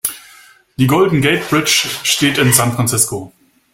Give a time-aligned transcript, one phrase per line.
[0.77, 3.31] Die Golden Gate Bridge steht in San Francisco.